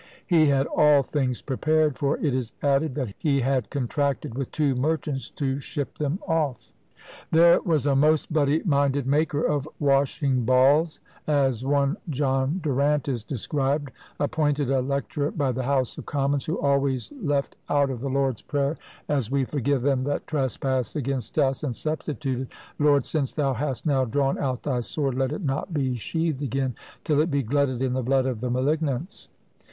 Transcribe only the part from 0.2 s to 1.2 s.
He had all